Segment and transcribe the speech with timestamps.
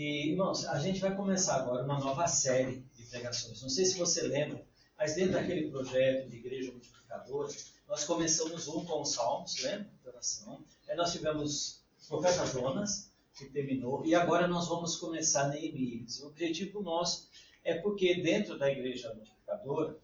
[0.00, 3.60] E, irmãos, a gente vai começar agora uma nova série de pregações.
[3.60, 4.64] Não sei se você lembra,
[4.96, 7.52] mas dentro daquele projeto de Igreja Multiplicadora,
[7.86, 9.90] nós começamos um com os Salmos, lembra?
[10.06, 10.64] Oração.
[10.88, 16.18] Aí nós tivemos o profeta Jonas, que terminou, e agora nós vamos começar Neemias.
[16.20, 17.28] O objetivo nosso
[17.62, 19.98] é porque dentro da Igreja Multiplicadora,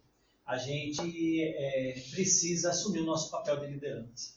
[0.44, 4.36] a gente é, precisa assumir o nosso papel de liderança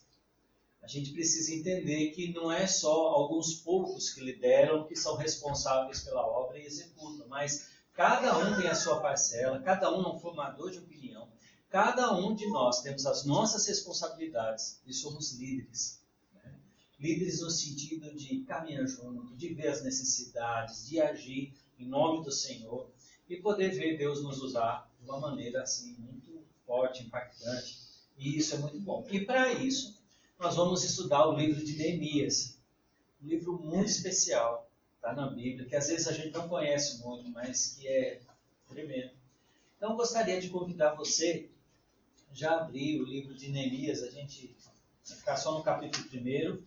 [0.81, 6.01] a gente precisa entender que não é só alguns poucos que lideram que são responsáveis
[6.01, 10.19] pela obra e executam, mas cada um tem a sua parcela, cada um é um
[10.19, 11.27] formador de opinião,
[11.69, 16.01] cada um de nós temos as nossas responsabilidades e somos líderes.
[16.33, 16.55] Né?
[16.99, 22.31] Líderes no sentido de caminhar junto, de ver as necessidades, de agir em nome do
[22.31, 22.89] Senhor
[23.29, 27.79] e poder ver Deus nos usar de uma maneira assim muito forte, impactante.
[28.17, 29.05] E isso é muito bom.
[29.09, 29.98] E para isso,
[30.39, 32.57] nós vamos estudar o livro de Neemias.
[33.21, 37.29] Um livro muito especial, está na Bíblia, que às vezes a gente não conhece muito,
[37.29, 38.21] mas que é
[38.69, 39.11] tremendo.
[39.75, 41.49] Então, gostaria de convidar você
[42.31, 44.55] já abrir o livro de Neemias, a gente
[45.05, 46.63] vai ficar só no capítulo primeiro.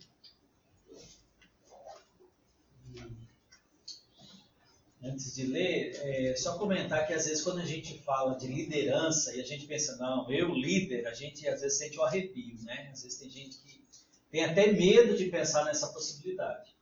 [5.03, 9.35] Antes de ler, é, só comentar que às vezes quando a gente fala de liderança
[9.35, 12.89] e a gente pensa, não, eu líder, a gente às vezes sente um arrepio, né?
[12.91, 13.83] Às vezes tem gente que
[14.31, 16.73] tem até medo de pensar nessa possibilidade.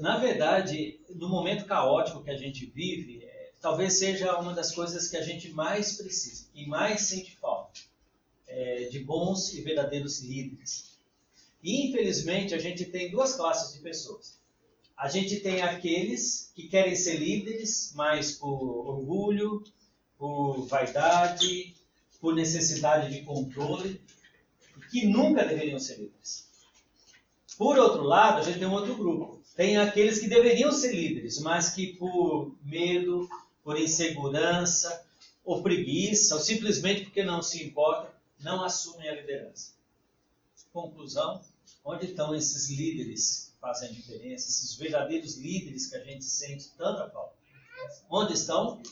[0.00, 5.08] Na verdade, no momento caótico que a gente vive, é, talvez seja uma das coisas
[5.08, 7.80] que a gente mais precisa e mais sente falta
[8.46, 10.92] é, de bons e verdadeiros líderes.
[11.62, 14.41] E infelizmente a gente tem duas classes de pessoas
[15.02, 19.64] a gente tem aqueles que querem ser líderes, mas por orgulho,
[20.16, 21.74] por vaidade,
[22.20, 24.00] por necessidade de controle,
[24.92, 26.46] que nunca deveriam ser líderes.
[27.58, 29.42] Por outro lado, a gente tem um outro grupo.
[29.56, 33.28] Tem aqueles que deveriam ser líderes, mas que por medo,
[33.64, 35.04] por insegurança,
[35.44, 39.72] ou preguiça, ou simplesmente porque não se importa, não assumem a liderança.
[40.72, 41.42] Conclusão:
[41.84, 47.08] onde estão esses líderes fazem a diferença, esses verdadeiros líderes que a gente sente tanta
[47.08, 47.36] falta.
[48.10, 48.82] Onde estão?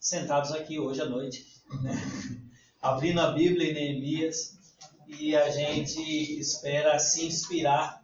[0.00, 1.92] Sentados aqui hoje à noite, né?
[2.80, 4.58] abrindo a Bíblia em Neemias,
[5.06, 6.00] e a gente
[6.40, 8.02] espera se inspirar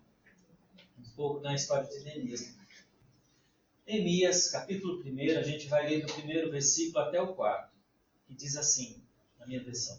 [0.99, 2.55] um pouco na história de Neemias.
[3.87, 7.73] Neemias, capítulo 1, a gente vai ler do primeiro versículo até o quarto,
[8.27, 9.03] que diz assim,
[9.39, 9.99] na minha versão.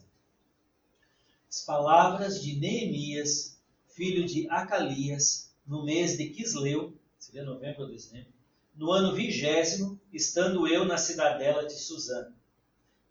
[1.49, 8.33] As palavras de Neemias, filho de Acalias, no mês de Quisleu, seria novembro ou dezembro,
[8.75, 12.35] no ano vigésimo, estando eu na cidadela de Suzano.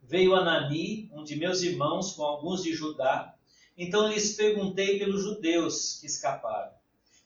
[0.03, 3.37] Veio Anani, um de meus irmãos, com alguns de Judá.
[3.77, 6.73] Então lhes perguntei pelos judeus que escaparam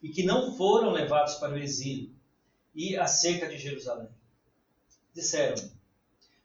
[0.02, 2.14] e que não foram levados para o exílio
[2.74, 4.08] e acerca de Jerusalém.
[5.14, 5.70] Disseram: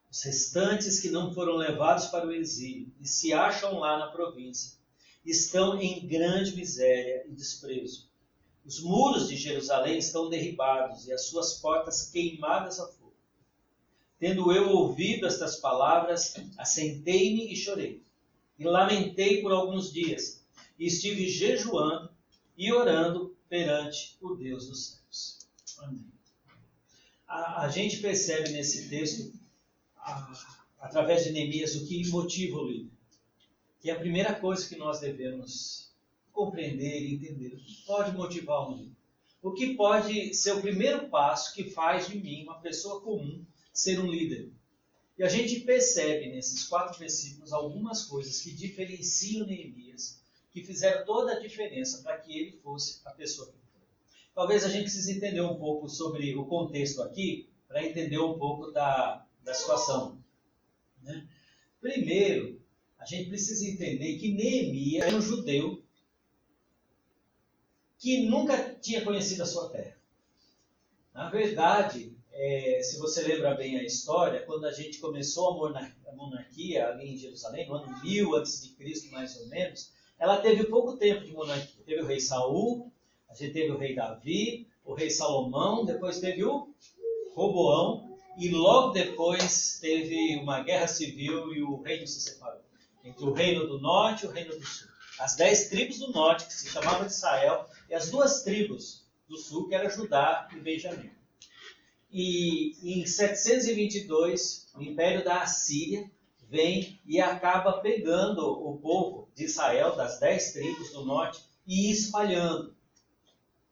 [0.09, 4.78] os restantes que não foram levados para o exílio e se acham lá na província
[5.25, 8.06] estão em grande miséria e desprezo
[8.67, 13.16] os muros de Jerusalém estão derribados e as suas portas queimadas a fogo.
[14.19, 18.03] Tendo eu ouvido estas palavras, assentei-me e chorei.
[18.59, 20.44] E lamentei por alguns dias.
[20.77, 22.11] E estive jejuando
[22.57, 25.38] e orando perante o Deus dos céus.
[25.77, 26.06] Amém.
[27.25, 29.31] A, a gente percebe nesse texto,
[29.95, 30.33] a,
[30.81, 32.91] através de Neemias, o que motiva o líder.
[33.79, 35.87] Que é a primeira coisa que nós devemos
[36.38, 38.96] compreender e entender o que pode motivar um líder.
[39.42, 43.44] O que pode ser o primeiro passo que faz de mim, uma pessoa comum,
[43.74, 44.52] ser um líder.
[45.18, 50.22] E a gente percebe nesses quatro versículos algumas coisas que diferenciam Neemias,
[50.52, 53.81] que fizeram toda a diferença para que ele fosse a pessoa que foi.
[54.36, 58.72] Talvez a gente precise entender um pouco sobre o contexto aqui, para entender um pouco
[58.72, 60.24] da, da situação.
[61.02, 61.28] Né?
[61.81, 62.62] Primeiro,
[63.00, 65.84] a gente precisa entender que Neemias era um judeu
[67.97, 69.97] que nunca tinha conhecido a sua terra.
[71.13, 76.88] Na verdade, é, se você lembra bem a história, quando a gente começou a monarquia
[76.88, 78.75] ali em Jerusalém, no ano 1000 a.C.,
[79.12, 81.83] mais ou menos, ela teve pouco tempo de monarquia.
[81.86, 82.92] Teve o rei Saul,
[83.30, 86.69] a gente teve o rei Davi, o rei Salomão, depois teve o
[87.33, 92.62] Roboão, e logo depois teve uma guerra civil e o reino se separou.
[93.04, 94.88] Entre o reino do norte e o reino do sul.
[95.19, 99.38] As dez tribos do norte, que se chamavam de Israel, e as duas tribos do
[99.38, 101.12] sul, que eram Judá e Benjamim.
[102.12, 106.10] E em 722, o império da Assíria
[106.50, 112.75] vem e acaba pegando o povo de Israel, das dez tribos do norte, e espalhando.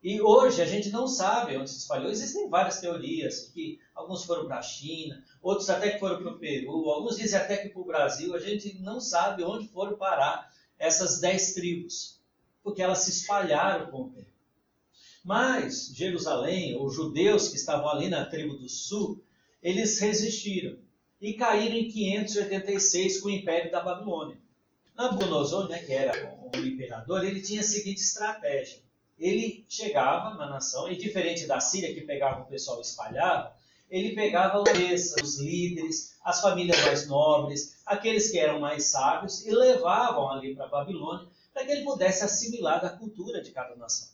[0.02, 2.10] E hoje a gente não sabe onde se espalhou.
[2.10, 6.38] Existem várias teorias, que alguns foram para a China, outros até que foram para o
[6.38, 8.34] Peru, alguns dizem até que para o Brasil.
[8.34, 12.15] A gente não sabe onde foram parar essas dez tribos,
[12.66, 14.26] porque elas se espalharam com o tempo.
[15.24, 19.22] Mas Jerusalém, os judeus que estavam ali na tribo do sul,
[19.62, 20.76] eles resistiram
[21.20, 24.36] e caíram em 586 com o Império da Babilônia.
[24.96, 28.80] Nabucodonosor, né, que era o imperador, ele tinha a seguinte estratégia.
[29.16, 33.54] Ele chegava na nação, e diferente da Síria, que pegava o pessoal e espalhava,
[33.88, 40.28] ele pegava os líderes, as famílias mais nobres, aqueles que eram mais sábios, e levavam
[40.28, 44.10] ali para a Babilônia, para que ele pudesse assimilar da cultura de cada nação.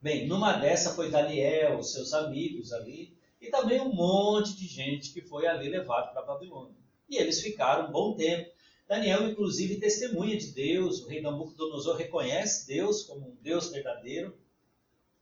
[0.00, 5.20] Bem, numa dessa foi Daniel, seus amigos ali, e também um monte de gente que
[5.20, 6.74] foi ali levado para Babilônia.
[7.10, 8.50] E eles ficaram um bom tempo.
[8.88, 14.34] Daniel, inclusive, testemunha de Deus, o rei Nabucodonosor reconhece Deus como um Deus verdadeiro,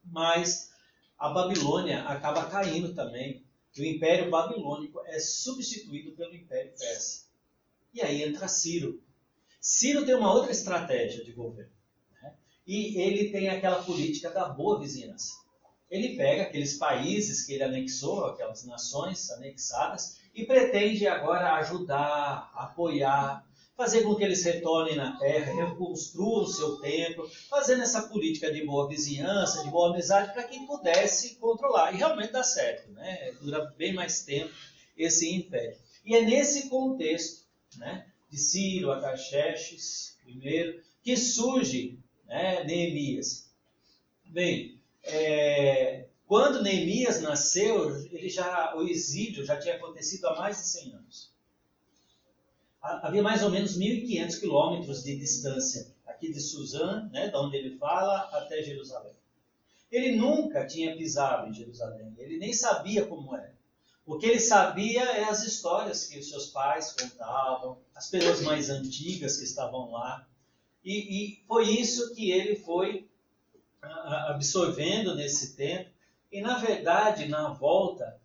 [0.01, 0.71] mas
[1.17, 3.43] a Babilônia acaba caindo também.
[3.75, 7.25] E o Império Babilônico é substituído pelo Império Persa.
[7.93, 9.03] E aí entra Ciro.
[9.59, 11.71] Ciro tem uma outra estratégia de governo.
[12.21, 12.33] Né?
[12.65, 15.33] E ele tem aquela política da boa vizinhança.
[15.89, 23.43] Ele pega aqueles países que ele anexou, aquelas nações anexadas, e pretende agora ajudar, apoiar,
[23.75, 28.65] fazer com que eles retornem na terra, reconstruam o seu templo, fazendo essa política de
[28.65, 31.93] boa vizinhança, de boa amizade, para que pudesse controlar.
[31.93, 33.31] E realmente dá certo, né?
[33.41, 34.53] dura bem mais tempo
[34.97, 35.77] esse império.
[36.05, 37.45] E é nesse contexto
[37.77, 43.49] né, de Ciro, Ataxerxes, primeiro, que surge né, Neemias.
[44.25, 50.67] Bem, é, quando Neemias nasceu, ele já, o exílio já tinha acontecido há mais de
[50.67, 51.29] 100 anos
[52.81, 57.77] havia mais ou menos 1.500 quilômetros de distância aqui de Suzã, né, da onde ele
[57.77, 59.13] fala, até Jerusalém.
[59.91, 63.57] Ele nunca tinha pisado em Jerusalém, ele nem sabia como era.
[64.09, 68.67] O que ele sabia é as histórias que os seus pais contavam, as pessoas mais
[68.71, 70.27] antigas que estavam lá.
[70.83, 73.07] E, e foi isso que ele foi
[74.25, 75.91] absorvendo nesse tempo.
[76.31, 78.19] E, na verdade, na volta,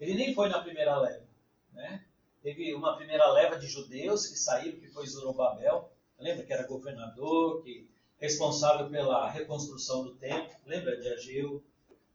[0.00, 1.28] ele nem foi na primeira leva.
[1.72, 2.04] Né?
[2.42, 7.62] Teve uma primeira leva de judeus que saíram, que foi Zorobabel, lembra que era governador,
[7.62, 7.88] que
[8.18, 11.62] responsável pela reconstrução do templo, lembra de Ageu,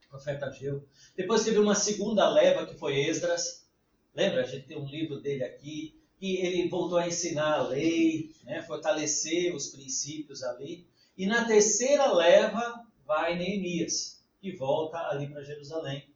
[0.09, 0.85] profeta Ageu.
[1.15, 3.67] Depois teve uma segunda leva que foi Esdras,
[4.15, 4.41] lembra?
[4.41, 8.61] A gente tem um livro dele aqui, que ele voltou a ensinar a lei, né,
[8.63, 10.87] fortalecer os princípios ali.
[11.17, 16.09] E na terceira leva vai Neemias, que volta ali para Jerusalém,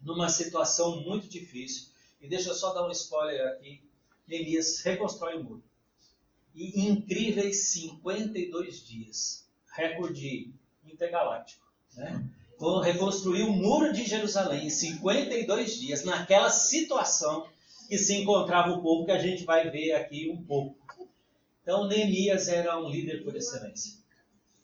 [0.00, 1.88] numa situação muito difícil.
[2.20, 3.82] E deixa eu só dar um spoiler aqui.
[4.26, 5.64] Neemias reconstrói o muro.
[6.54, 9.48] E incríveis 52 dias.
[9.76, 10.52] Recorde
[10.84, 11.66] intergaláctico.
[11.94, 12.28] Né?
[12.82, 17.46] Reconstruiu o muro de Jerusalém em 52 dias, naquela situação
[17.88, 20.76] que se encontrava o povo, que a gente vai ver aqui um pouco.
[21.62, 23.98] Então, Neemias era um líder por excelência.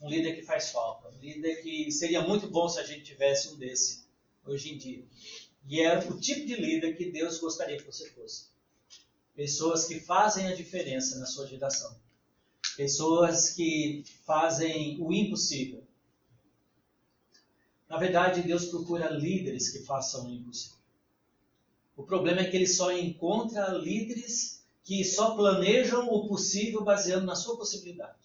[0.00, 1.08] Um líder que faz falta.
[1.08, 4.04] Um líder que seria muito bom se a gente tivesse um desse
[4.44, 5.04] hoje em dia.
[5.68, 8.46] E é o tipo de líder que Deus gostaria que você fosse.
[9.36, 11.94] Pessoas que fazem a diferença na sua geração.
[12.76, 15.83] Pessoas que fazem o impossível.
[17.94, 20.76] Na verdade, Deus procura líderes que façam o impossível.
[21.96, 27.36] O problema é que ele só encontra líderes que só planejam o possível baseando na
[27.36, 28.18] sua possibilidade.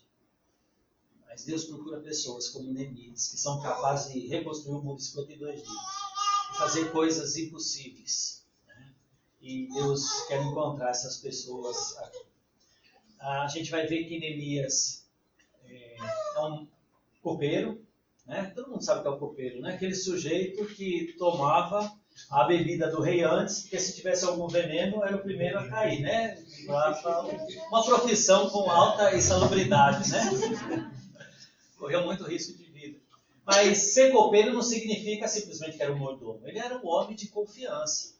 [1.23, 5.61] Mas Deus procura pessoas como Neemias, que são capazes de reconstruir o mundo em 52
[5.61, 5.77] dias
[6.57, 8.43] fazer coisas impossíveis.
[8.67, 8.91] Né?
[9.39, 12.25] E Deus quer encontrar essas pessoas aqui.
[13.19, 15.05] A gente vai ver que Neemias
[15.63, 15.95] é,
[16.37, 16.67] é um
[17.21, 17.87] copeiro,
[18.29, 18.51] né?
[18.55, 19.73] todo mundo sabe que é um copeiro, né?
[19.73, 21.91] aquele sujeito que tomava
[22.29, 26.01] a bebida do rei antes, porque se tivesse algum veneno era o primeiro a cair,
[26.01, 26.37] né?
[27.69, 30.91] Uma profissão com alta insalubridade, né?
[31.77, 32.69] Correu muito risco de
[33.49, 36.39] mas ser copeiro não significa simplesmente que era um mordomo.
[36.45, 38.13] Ele era um homem de confiança.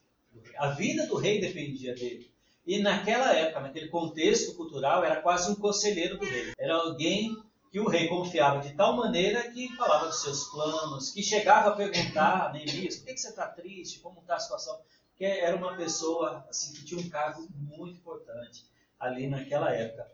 [0.58, 2.32] A vida do rei dependia dele.
[2.66, 6.52] E naquela época, naquele contexto cultural, era quase um conselheiro do rei.
[6.58, 7.38] Era alguém
[7.72, 11.76] que o rei confiava de tal maneira que falava dos seus planos, que chegava a
[11.76, 14.00] perguntar, Neemias, por que você está triste?
[14.00, 14.80] Como está a situação?
[15.10, 18.66] Porque era uma pessoa assim, que tinha um cargo muito importante
[19.00, 20.12] ali naquela época.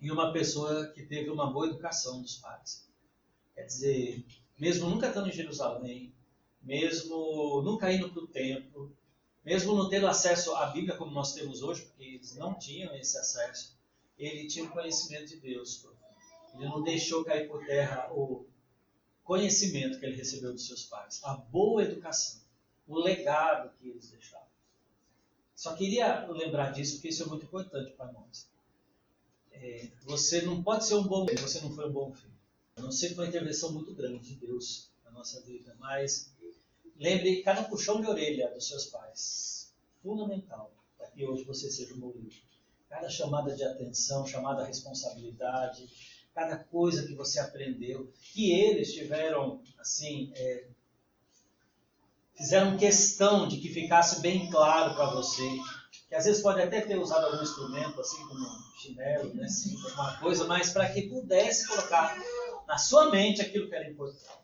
[0.00, 2.88] E uma pessoa que teve uma boa educação dos pais.
[3.54, 4.24] Quer dizer,
[4.58, 6.14] mesmo nunca estando em Jerusalém,
[6.62, 8.96] mesmo nunca indo para o templo,
[9.44, 13.18] mesmo não tendo acesso à Bíblia como nós temos hoje, porque eles não tinham esse
[13.18, 13.76] acesso,
[14.18, 15.86] ele tinha o conhecimento de Deus.
[16.54, 18.46] Ele não deixou cair por terra o
[19.24, 22.40] conhecimento que ele recebeu dos seus pais, a boa educação,
[22.86, 24.50] o legado que eles deixaram.
[25.54, 28.48] Só queria lembrar disso porque isso é muito importante para nós.
[29.52, 32.32] É, você não pode ser um bom filho, você não foi um bom filho.
[32.76, 36.32] A não ser que uma intervenção muito grande de Deus na nossa vida, mas
[36.96, 41.98] lembre cada puxão de orelha dos seus pais, fundamental para que hoje você seja um
[42.00, 42.32] bom filho.
[42.88, 45.88] Cada chamada de atenção, chamada responsabilidade,
[46.34, 50.66] cada coisa que você aprendeu, que eles tiveram, assim, é,
[52.34, 55.48] fizeram questão de que ficasse bem claro para você,
[56.08, 59.76] que às vezes pode até ter usado algum instrumento, assim como um chinelo, né, assim,
[59.84, 62.16] alguma coisa, mas para que pudesse colocar
[62.66, 64.40] na sua mente aquilo que era importante.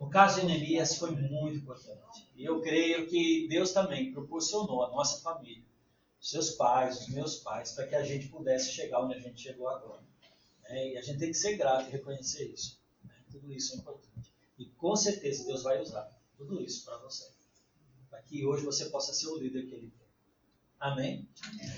[0.00, 2.28] No caso de Neemias foi muito importante.
[2.34, 5.62] E eu creio que Deus também proporcionou a nossa família,
[6.20, 9.68] seus pais, os meus pais, para que a gente pudesse chegar onde a gente chegou
[9.68, 10.02] agora.
[10.64, 12.80] É, e a gente tem que ser grato e reconhecer isso.
[13.04, 13.14] Né?
[13.30, 14.32] Tudo isso é importante.
[14.58, 17.30] E com certeza Deus vai usar tudo isso para você.
[18.08, 20.08] Para que hoje você possa ser o líder que Ele quer.
[20.78, 21.28] Amém?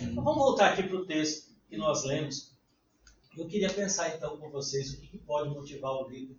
[0.00, 2.52] Então vamos voltar aqui para o texto que nós lemos.
[3.36, 6.36] Eu queria pensar então com vocês o que, pode motivar o líder.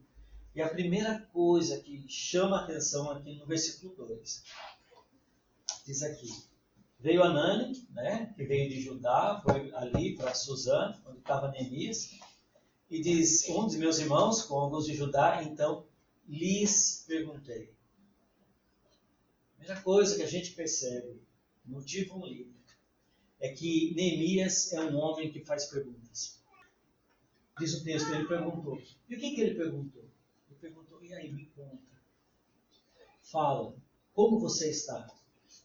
[0.53, 4.43] E a primeira coisa que chama a atenção aqui no versículo 2
[5.85, 6.29] diz aqui:
[6.99, 12.17] Veio Anani, né, que veio de Judá, foi ali para Suzano, onde estava Neemias,
[12.89, 15.85] e diz: Um dos meus irmãos, com alguns de Judá, então
[16.27, 17.73] lhes perguntei.
[19.57, 21.21] Primeira coisa que a gente percebe,
[21.65, 22.53] motivo um livro,
[23.39, 26.39] é que Neemias é um homem que faz perguntas.
[27.59, 28.77] Diz o texto, ele perguntou.
[29.07, 30.03] E o que, que ele perguntou?
[30.49, 31.79] Ele perguntou, e aí, me conta.
[33.21, 33.75] Fala,
[34.13, 35.07] como você está?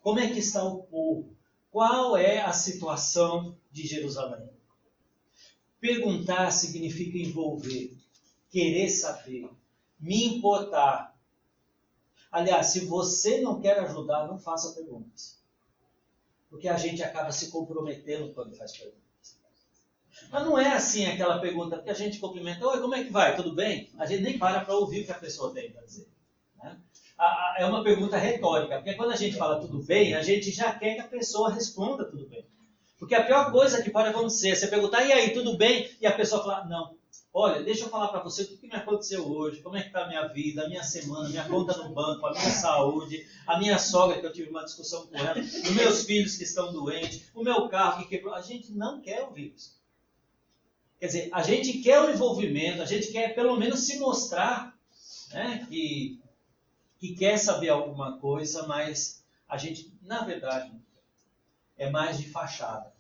[0.01, 1.37] Como é que está o povo?
[1.71, 4.49] Qual é a situação de Jerusalém?
[5.81, 7.97] Perguntar significa envolver,
[8.51, 9.49] querer saber,
[9.99, 11.19] me importar.
[12.31, 15.41] Aliás, se você não quer ajudar, não faça perguntas.
[16.49, 19.01] Porque a gente acaba se comprometendo quando faz perguntas.
[20.31, 23.35] Mas não é assim aquela pergunta que a gente cumprimenta, oi, como é que vai?
[23.35, 23.91] Tudo bem?
[23.99, 26.09] A gente nem para para ouvir o que a pessoa tem para dizer.
[26.63, 26.79] Né?
[27.59, 30.95] É uma pergunta retórica, porque quando a gente fala tudo bem, a gente já quer
[30.95, 32.45] que a pessoa responda tudo bem.
[33.01, 35.91] Porque a pior coisa que pode acontecer é você perguntar, e aí, tudo bem?
[36.01, 36.95] E a pessoa falar, não.
[37.33, 40.05] Olha, deixa eu falar para você o que me aconteceu hoje, como é que está
[40.05, 43.59] a minha vida, a minha semana, a minha conta no banco, a minha saúde, a
[43.59, 47.31] minha sogra, que eu tive uma discussão com ela, os meus filhos que estão doentes,
[47.35, 48.35] o meu carro que quebrou.
[48.35, 49.81] A gente não quer ouvir isso.
[50.99, 54.77] Quer dizer, a gente quer o envolvimento, a gente quer pelo menos se mostrar
[55.33, 56.21] né, que,
[56.99, 60.71] que quer saber alguma coisa, mas a gente, na verdade,
[61.81, 62.93] é mais de fachada.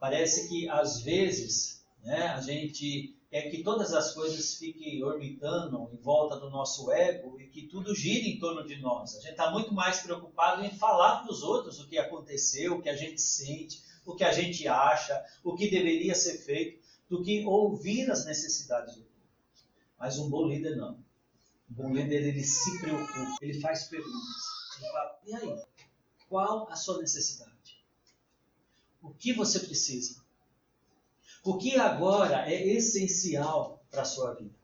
[0.00, 5.96] Parece que às vezes né, a gente quer que todas as coisas fiquem orbitando em
[5.96, 9.14] volta do nosso ego e que tudo gire em torno de nós.
[9.14, 12.82] A gente está muito mais preocupado em falar para os outros o que aconteceu, o
[12.82, 17.22] que a gente sente, o que a gente acha, o que deveria ser feito, do
[17.22, 19.14] que ouvir as necessidades do povo.
[19.96, 20.94] Mas um bom líder não.
[21.70, 24.42] Um bom líder ele se preocupa, ele faz perguntas.
[24.80, 25.62] Ele fala, e aí?
[26.28, 27.53] Qual a sua necessidade?
[29.04, 30.24] O que você precisa?
[31.44, 34.54] O que agora é essencial para a sua vida?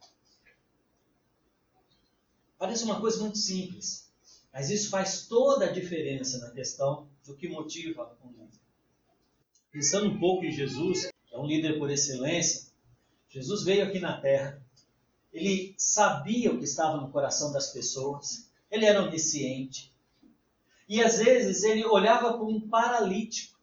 [2.58, 4.10] Parece uma coisa muito simples,
[4.50, 8.58] mas isso faz toda a diferença na questão do que motiva um líder.
[9.70, 12.70] Pensando um pouco em Jesus, é um líder por excelência,
[13.28, 14.60] Jesus veio aqui na terra,
[15.32, 19.92] ele sabia o que estava no coração das pessoas, ele era onisciente.
[20.88, 23.59] E às vezes ele olhava para um paralítico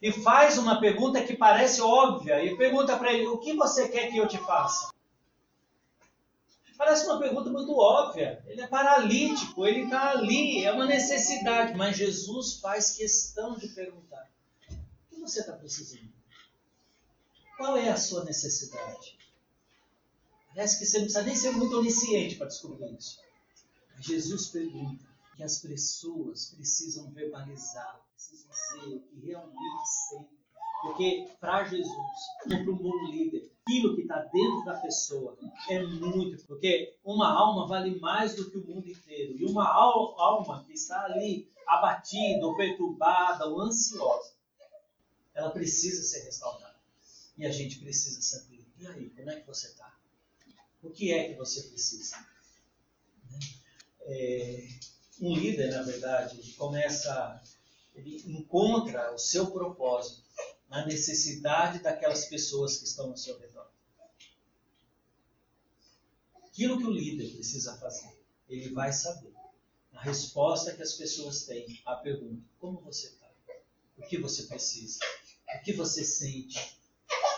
[0.00, 4.10] e faz uma pergunta que parece óbvia e pergunta para ele: O que você quer
[4.10, 4.92] que eu te faça?
[6.76, 8.40] Parece uma pergunta muito óbvia.
[8.46, 11.76] Ele é paralítico, ele está ali, é uma necessidade.
[11.76, 14.30] Mas Jesus faz questão de perguntar:
[15.10, 16.12] O que você está precisando?
[17.56, 19.18] Qual é a sua necessidade?
[20.54, 23.18] Parece que você não precisa nem ser muito onisciente para descobrir isso.
[24.00, 25.04] Jesus pergunta
[25.36, 30.38] que as pessoas precisam verbalizar precisam dizer o que realmente sentem.
[30.82, 31.88] Porque para Jesus,
[32.44, 35.36] ou para um bom líder, aquilo que está dentro da pessoa
[35.68, 36.44] é muito.
[36.46, 39.36] Porque uma alma vale mais do que o mundo inteiro.
[39.36, 44.32] E uma alma que está ali abatida, ou perturbada, ou ansiosa,
[45.34, 46.78] ela precisa ser restaurada.
[47.36, 48.64] E a gente precisa saber.
[48.78, 49.92] E aí, como é que você está?
[50.82, 52.24] O que é que você precisa?
[54.02, 54.68] É,
[55.20, 57.42] um líder, na verdade, começa
[57.98, 60.22] ele encontra o seu propósito
[60.68, 63.66] na necessidade daquelas pessoas que estão ao seu redor.
[66.58, 68.18] aquilo que o líder precisa fazer.
[68.48, 69.32] Ele vai saber
[69.94, 73.26] a resposta que as pessoas têm à pergunta: como você está?
[73.96, 74.98] O que você precisa?
[75.56, 76.78] O que você sente?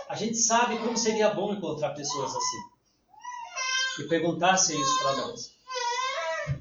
[0.08, 2.62] A gente sabe como seria bom encontrar pessoas assim
[3.96, 5.54] que perguntassem isso para nós.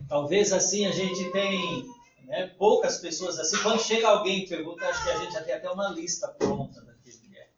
[0.08, 1.88] Talvez assim a gente tem
[2.30, 3.58] né, poucas pessoas assim.
[3.64, 6.80] Quando chega alguém e pergunta, acho que a gente já tem até uma lista pronta
[6.82, 7.50] daquele que é.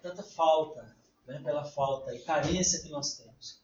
[0.00, 3.60] Tanta falta, né, pela falta e carência que nós temos.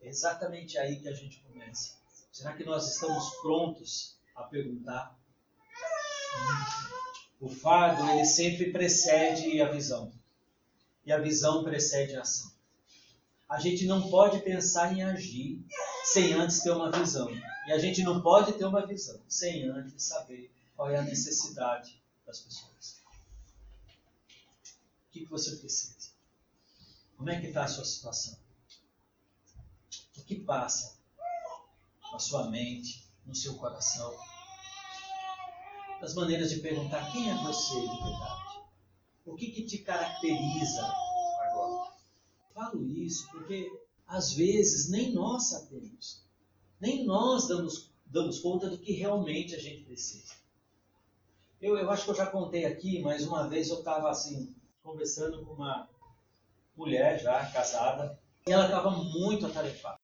[0.00, 1.98] É exatamente aí que a gente começa.
[2.32, 5.18] Será que nós estamos prontos a perguntar?
[7.40, 10.12] O fardo, ele sempre precede a visão.
[11.04, 12.52] E a visão precede a ação.
[13.50, 15.60] A gente não pode pensar em agir
[16.04, 17.28] sem antes ter uma visão.
[17.66, 22.00] E a gente não pode ter uma visão sem antes saber qual é a necessidade
[22.24, 23.02] das pessoas.
[25.08, 26.10] O que, você precisa?
[27.16, 28.38] Como é que está a sua situação?
[30.16, 30.96] O que passa
[32.12, 34.16] na sua mente, no seu coração?
[36.00, 38.62] As maneiras de perguntar quem é você de verdade?
[39.26, 41.09] O que, que te caracteriza
[42.60, 43.72] falo isso porque
[44.06, 46.22] às vezes nem nós sabemos,
[46.78, 50.34] nem nós damos, damos conta do que realmente a gente precisa.
[51.60, 55.44] Eu, eu acho que eu já contei aqui, mas uma vez eu estava assim, conversando
[55.44, 55.88] com uma
[56.76, 59.98] mulher já casada, e ela estava muito atarefada.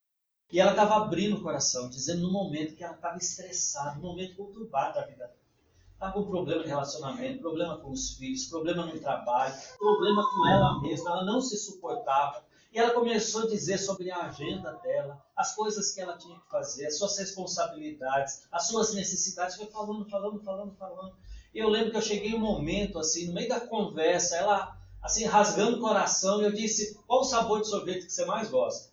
[0.52, 4.36] E ela estava abrindo o coração, dizendo no momento que ela estava estressada, no momento
[4.36, 5.46] conturbado da vida dela.
[5.94, 10.80] Estava com problema de relacionamento, problema com os filhos, problema no trabalho, problema com ela
[10.82, 12.45] mesma, ela não se suportava.
[12.76, 16.50] E ela começou a dizer sobre a agenda dela, as coisas que ela tinha que
[16.50, 19.56] fazer, as suas responsabilidades, as suas necessidades.
[19.56, 21.16] Foi falando, falando, falando, falando.
[21.54, 25.24] E eu lembro que eu cheguei um momento, assim, no meio da conversa, ela, assim,
[25.24, 28.92] rasgando o coração, e eu disse: Qual o sabor de sorvete que você mais gosta?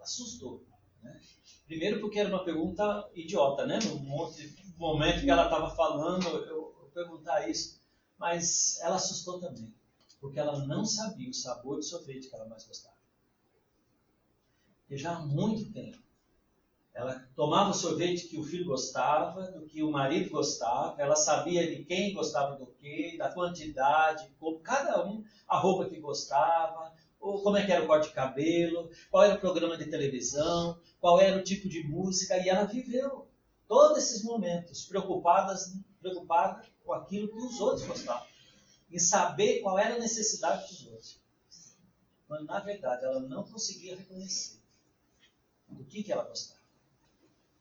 [0.00, 0.64] Assustou.
[1.02, 1.20] Né?
[1.66, 3.78] Primeiro, porque era uma pergunta idiota, né?
[3.80, 3.98] No
[4.78, 7.78] momento que ela estava falando, eu, eu perguntar isso.
[8.18, 9.70] Mas ela assustou também
[10.20, 12.96] porque ela não sabia o sabor de sorvete que ela mais gostava.
[14.88, 15.98] E já há muito tempo,
[16.94, 21.66] ela tomava o sorvete que o filho gostava, do que o marido gostava, ela sabia
[21.66, 27.42] de quem gostava do que, da quantidade, como cada um, a roupa que gostava, ou
[27.42, 31.20] como é que era o corte de cabelo, qual era o programa de televisão, qual
[31.20, 33.26] era o tipo de música, e ela viveu
[33.68, 35.54] todos esses momentos preocupada
[36.84, 38.35] com aquilo que os outros gostavam
[38.90, 41.20] em saber qual era a necessidade dos outros.
[42.28, 44.58] Mas, na verdade, ela não conseguia reconhecer
[45.68, 46.60] do que, que ela gostava.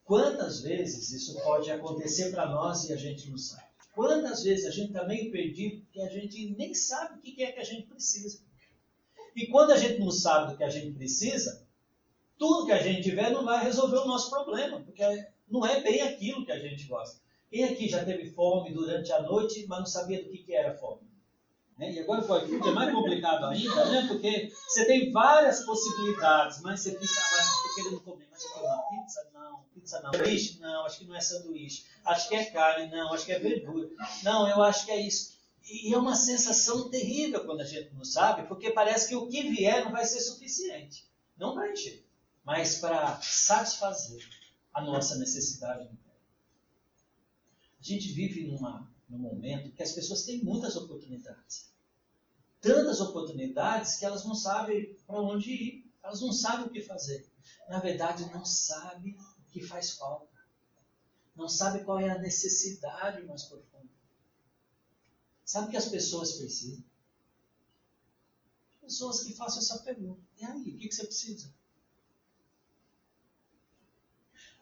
[0.04, 3.66] Quantas vezes isso pode acontecer para nós e a gente não sabe?
[3.94, 7.52] Quantas vezes a gente está meio perdido porque a gente nem sabe o que é
[7.52, 8.40] que a gente precisa?
[9.36, 11.66] E quando a gente não sabe do que a gente precisa,
[12.38, 15.02] tudo que a gente tiver não vai resolver o nosso problema, porque
[15.50, 17.20] não é bem aquilo que a gente gosta.
[17.50, 20.78] Quem aqui já teve fome durante a noite, mas não sabia do que, que era
[20.78, 21.02] fome?
[21.78, 21.92] Né?
[21.92, 24.08] E agora com o iFood é mais complicado ainda, né?
[24.08, 28.84] porque você tem várias possibilidades, mas você fica, ah, estou querendo comer, mas eu uma
[28.90, 29.30] pizza?
[29.34, 30.14] Não, pizza não.
[30.14, 30.60] Sanduíche?
[30.60, 31.86] Não, acho que não é sanduíche.
[32.06, 32.90] Acho que é carne?
[32.90, 33.90] Não, acho que é verdura.
[34.24, 35.36] Não, eu acho que é isso.
[35.68, 39.50] E é uma sensação terrível quando a gente não sabe, porque parece que o que
[39.50, 41.06] vier não vai ser suficiente.
[41.38, 42.06] Não para encher,
[42.46, 44.24] mas para satisfazer
[44.74, 45.90] a nossa necessidade.
[47.80, 51.74] A gente vive numa no momento que as pessoas têm muitas oportunidades.
[52.60, 57.30] Tantas oportunidades que elas não sabem para onde ir, elas não sabem o que fazer.
[57.70, 60.34] Na verdade, não sabem o que faz falta.
[61.36, 63.90] Não sabem qual é a necessidade mais profunda.
[65.44, 66.84] Sabe o que as pessoas precisam?
[68.82, 70.22] Pessoas que façam essa pergunta.
[70.40, 71.54] E aí, o que você precisa?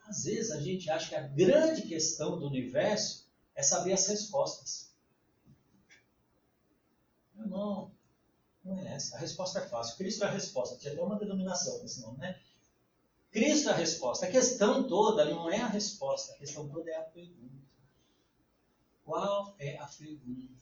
[0.06, 3.23] Às vezes a gente acha que a grande questão do universo
[3.56, 4.94] é saber as respostas.
[7.34, 7.92] Meu irmão,
[8.63, 9.16] não é essa.
[9.16, 9.98] A resposta é fácil.
[9.98, 10.78] Cristo é a resposta.
[10.78, 12.39] Tinha até uma denominação nesse nome, né?
[13.32, 14.26] Cristo é a resposta.
[14.26, 16.34] A questão toda não é a resposta.
[16.34, 17.63] A questão toda é a pergunta.
[19.04, 20.54] Qual é a pergunta?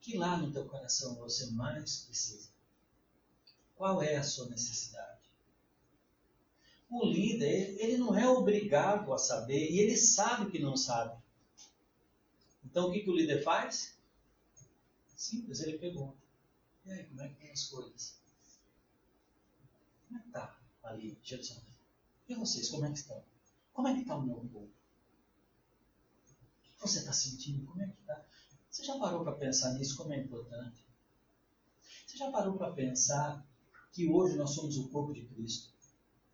[0.00, 2.48] Que lá no teu coração você mais precisa?
[3.76, 5.17] Qual é a sua necessidade?
[6.90, 11.20] O líder, ele não é obrigado a saber e ele sabe que não sabe.
[12.64, 13.96] Então o que, que o líder faz?
[15.14, 16.16] Simples, ele pergunta.
[16.86, 18.18] E aí, como é que tem as coisas?
[20.06, 21.64] Como é que está ali, Jerusalém?
[22.28, 23.22] E vocês, como é que estão?
[23.72, 24.66] Como é que está o meu povo?
[24.66, 24.70] O
[26.74, 27.66] que você está sentindo?
[27.66, 28.24] Como é que está?
[28.70, 29.96] Você já parou para pensar nisso?
[29.96, 30.82] Como é importante?
[32.06, 33.44] Você já parou para pensar
[33.92, 35.72] que hoje nós somos o corpo de Cristo.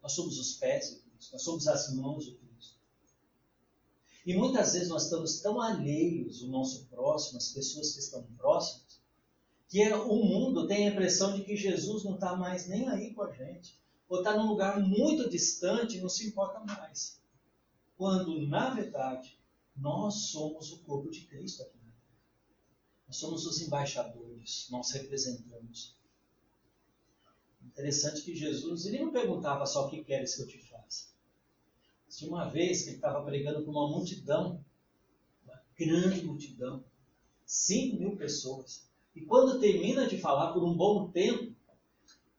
[0.05, 2.79] Nós somos os pés de Cristo, nós somos as mãos de Cristo.
[4.27, 9.01] E muitas vezes nós estamos tão alheios o nosso próximo, as pessoas que estão próximas,
[9.67, 13.15] que é, o mundo tem a impressão de que Jesus não está mais nem aí
[13.15, 17.19] com a gente, ou está num lugar muito distante e não se importa mais.
[17.97, 19.39] Quando, na verdade,
[19.75, 22.21] nós somos o corpo de Cristo aqui na Terra.
[23.09, 25.97] Nós somos os embaixadores, nós representamos.
[27.67, 31.09] Interessante que Jesus, ele não perguntava só o que queres que eu te faça.
[32.09, 34.65] Tinha uma vez que ele estava pregando com uma multidão,
[35.45, 36.85] uma grande multidão,
[37.45, 38.85] 5 mil pessoas.
[39.17, 41.53] E quando termina de falar por um bom tempo,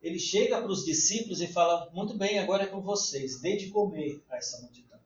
[0.02, 3.70] ele chega para os discípulos e fala: Muito bem, agora é com vocês, dê de
[3.70, 5.00] comer a essa multidão.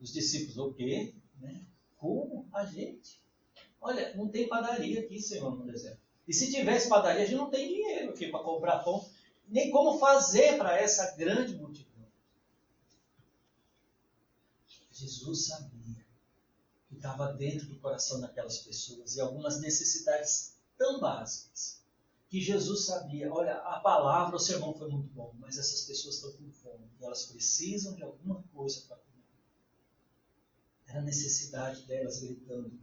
[0.00, 1.14] Os discípulos, o quê?
[1.40, 1.64] Né?
[1.96, 2.46] Como?
[2.52, 3.20] A gente?
[3.80, 6.09] Olha, não tem padaria aqui, Senhor, no deserto.
[6.26, 9.08] E se tivesse padaria, a gente não tem dinheiro aqui para comprar pão,
[9.48, 12.06] nem como fazer para essa grande multidão.
[14.92, 16.06] Jesus sabia
[16.88, 21.80] que estava dentro do coração daquelas pessoas e algumas necessidades tão básicas
[22.30, 23.32] que Jesus sabia.
[23.32, 27.04] Olha, a palavra, o sermão foi muito bom, mas essas pessoas estão com fome e
[27.04, 29.24] elas precisam de alguma coisa para comer.
[30.86, 32.78] Era a necessidade delas gritando.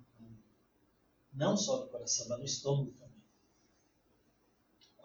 [1.34, 3.07] Não só do coração, mas no estômago também.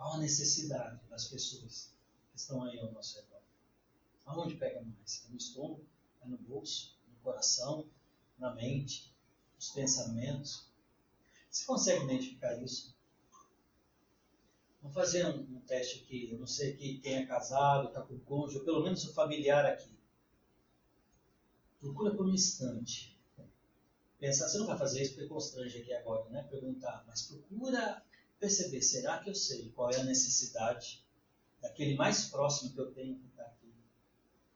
[0.02, 1.92] Qual a necessidade das pessoas
[2.32, 3.40] que estão aí ao nosso redor?
[4.26, 5.24] Aonde pega mais?
[5.24, 5.86] É no estômago?
[6.20, 6.98] É no bolso?
[7.08, 7.88] No coração?
[8.36, 9.14] Na mente?
[9.54, 10.66] Nos pensamentos?
[11.48, 12.96] Você consegue identificar isso?
[14.80, 16.32] Vamos fazer um, um teste aqui.
[16.32, 19.64] Eu não sei que quem é casado, está com cônjuge, ou pelo menos o familiar
[19.64, 19.96] aqui.
[21.78, 23.16] Procura por um instante.
[24.18, 26.42] Pensar, você não vai fazer isso porque constrange aqui agora, né?
[26.50, 28.04] Perguntar, mas procura
[28.42, 31.07] perceber, será que eu sei qual é a necessidade
[31.61, 33.72] daquele mais próximo que eu tenho que está aqui?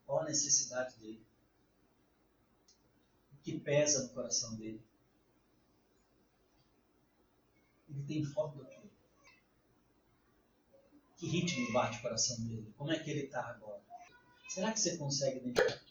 [0.05, 1.25] Qual a necessidade dele?
[3.33, 4.83] O que pesa no coração dele?
[7.89, 8.83] Ele tem foco do quê?
[11.17, 12.75] Que ritmo bate o coração dele?
[12.77, 13.81] Como é que ele está agora?
[14.49, 15.87] Será que você consegue identificar?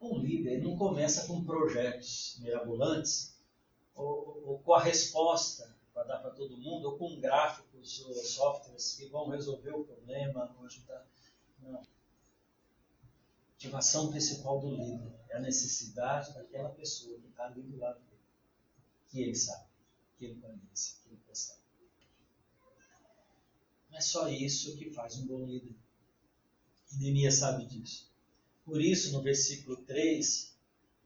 [0.00, 3.31] Um líder não começa com projetos mirabolantes
[3.94, 8.94] ou, ou com a resposta para dar para todo mundo, ou com gráficos ou softwares
[8.94, 11.06] que vão resolver o problema ou ajudar.
[11.60, 11.78] Não.
[11.78, 11.84] A
[13.54, 18.22] ativação principal do líder é a necessidade daquela pessoa que está ali do lado dele,
[19.08, 19.66] que ele sabe,
[20.18, 21.62] que ele conhece, que ele percebe.
[23.90, 25.74] Não é só isso que faz um bom líder.
[26.92, 28.10] E Neemias sabe disso.
[28.64, 30.56] Por isso, no versículo 3,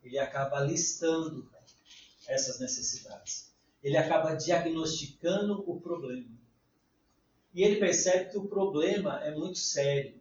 [0.02, 1.50] ele acaba listando
[2.28, 3.50] essas necessidades.
[3.82, 6.36] Ele acaba diagnosticando o problema.
[7.54, 10.20] E ele percebe que o problema é muito sério,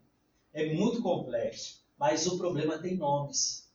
[0.54, 3.70] é muito complexo, mas o problema tem nomes.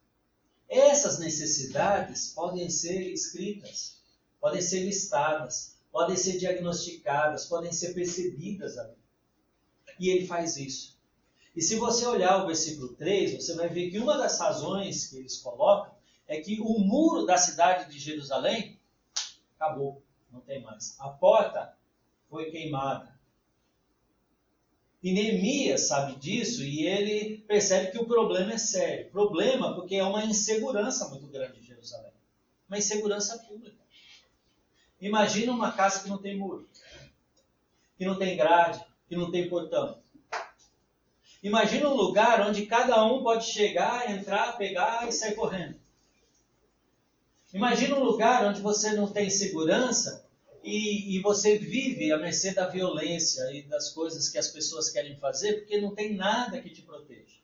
[0.69, 4.01] Essas necessidades podem ser escritas,
[4.40, 8.97] podem ser listadas, podem ser diagnosticadas, podem ser percebidas ali.
[9.99, 10.99] E ele faz isso.
[11.55, 15.19] E se você olhar o versículo 3, você vai ver que uma das razões que
[15.19, 16.00] eles colocam
[16.31, 18.79] é que o muro da cidade de Jerusalém
[19.57, 20.95] acabou, não tem mais.
[21.01, 21.77] A porta
[22.31, 23.12] foi queimada.
[25.03, 29.11] E Neemias sabe disso e ele percebe que o problema é sério.
[29.11, 32.12] Problema porque é uma insegurança muito grande em Jerusalém.
[32.69, 33.83] Uma insegurança pública.
[35.01, 36.69] Imagina uma casa que não tem muro,
[37.99, 40.01] que não tem grade, que não tem portão.
[41.43, 45.80] Imagina um lugar onde cada um pode chegar, entrar, pegar e sair correndo.
[47.53, 50.25] Imagina um lugar onde você não tem segurança
[50.63, 55.17] e, e, você vive à mercê da violência e das coisas que as pessoas querem
[55.17, 57.41] fazer porque não tem nada que te proteja.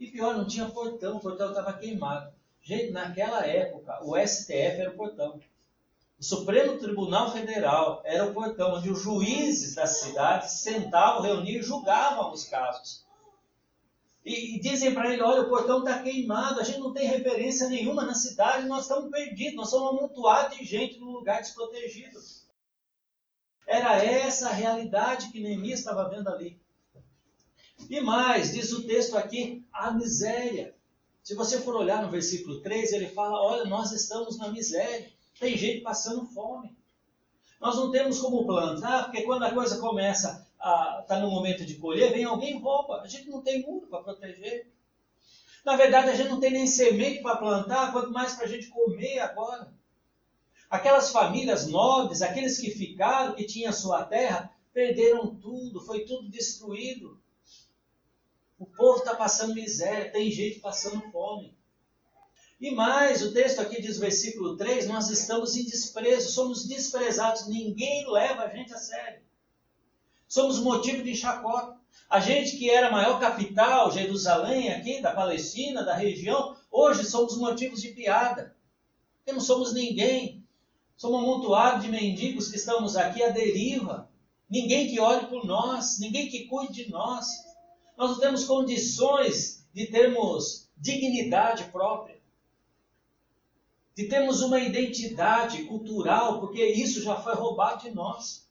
[0.00, 2.32] E pior, não tinha portão, o portão estava queimado.
[2.62, 5.40] Gente, naquela época, o STF era o portão.
[6.18, 11.62] O Supremo Tribunal Federal era o portão onde os juízes das cidades sentavam, reuniam e
[11.62, 13.06] julgavam os casos.
[14.28, 17.66] E, e dizem para ele: olha, o portão está queimado, a gente não tem referência
[17.68, 22.20] nenhuma na cidade, nós estamos perdidos, nós somos um amontoado de gente num lugar desprotegido.
[23.66, 26.60] Era essa a realidade que Neemias estava vendo ali.
[27.88, 30.74] E mais, diz o texto aqui, a miséria.
[31.22, 35.10] Se você for olhar no versículo 3, ele fala: olha, nós estamos na miséria.
[35.40, 36.76] Tem gente passando fome.
[37.58, 42.12] Nós não temos como plantar, porque quando a coisa começa está no momento de colher,
[42.12, 43.00] vem alguém e rouba.
[43.02, 44.70] A gente não tem muro para proteger.
[45.64, 48.68] Na verdade, a gente não tem nem semente para plantar, quanto mais para a gente
[48.68, 49.72] comer agora.
[50.70, 57.20] Aquelas famílias nobres, aqueles que ficaram, que tinham sua terra, perderam tudo, foi tudo destruído.
[58.58, 61.56] O povo está passando miséria, tem gente passando fome.
[62.60, 68.10] E mais, o texto aqui diz, versículo 3, nós estamos em desprezo, somos desprezados, ninguém
[68.10, 69.22] leva a gente a sério.
[70.28, 71.78] Somos motivo de chacota.
[72.08, 77.36] A gente que era a maior capital, Jerusalém, aqui, da Palestina, da região, hoje somos
[77.38, 78.54] motivos de piada.
[79.18, 80.44] Porque não somos ninguém.
[80.96, 84.10] Somos um amontoado de mendigos que estamos aqui à deriva.
[84.50, 87.26] Ninguém que olhe por nós, ninguém que cuide de nós.
[87.96, 92.18] Nós não temos condições de termos dignidade própria.
[93.94, 98.47] De termos uma identidade cultural, porque isso já foi roubado de nós.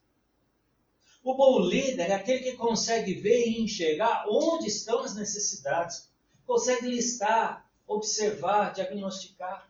[1.27, 6.09] O bom líder é aquele que consegue ver e enxergar onde estão as necessidades,
[6.45, 9.67] consegue listar, observar, diagnosticar.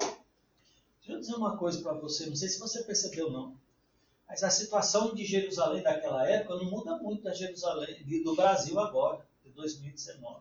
[0.00, 3.56] Deixa eu dizer uma coisa para você, não sei se você percebeu não,
[4.26, 9.24] mas a situação de Jerusalém daquela época não muda muito da Jerusalém do Brasil agora,
[9.44, 10.40] de 2019.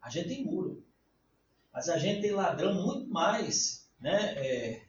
[0.00, 0.84] A gente tem muro,
[1.72, 4.34] mas a gente tem ladrão muito mais, né?
[4.36, 4.81] É,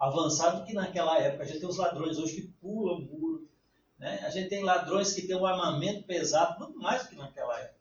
[0.00, 1.42] avançado que naquela época.
[1.42, 3.46] A gente tem os ladrões hoje que pulam muro.
[3.98, 4.18] Né?
[4.20, 7.78] A gente tem ladrões que têm um armamento pesado, muito mais do que naquela época.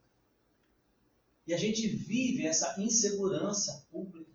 [1.48, 4.30] E a gente vive essa insegurança pública.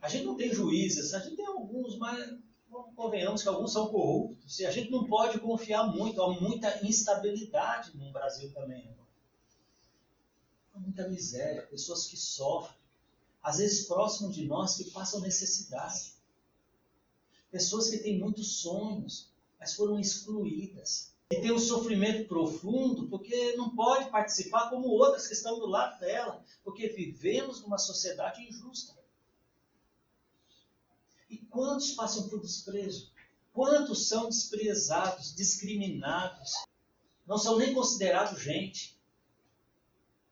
[0.00, 2.38] A gente não tem juízes, a gente tem alguns, mas
[2.94, 4.58] convenhamos que alguns são corruptos.
[4.60, 8.88] E a gente não pode confiar muito, há muita instabilidade no Brasil também.
[10.72, 12.79] Há muita miséria, pessoas que sofrem
[13.42, 16.14] às vezes próximo de nós, que passam necessidade.
[17.50, 21.12] Pessoas que têm muitos sonhos, mas foram excluídas.
[21.30, 25.98] E tem um sofrimento profundo porque não pode participar como outras que estão do lado
[26.00, 28.98] dela, porque vivemos numa sociedade injusta.
[31.28, 33.12] E quantos passam por desprezo?
[33.52, 36.52] Quantos são desprezados, discriminados?
[37.26, 38.98] Não são nem considerados gente.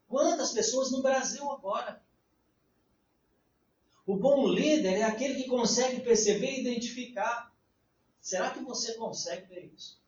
[0.09, 2.03] Quantas pessoas no Brasil agora
[4.09, 7.55] o bom líder é aquele que consegue perceber e identificar.
[8.18, 10.01] Será que você consegue ver isso?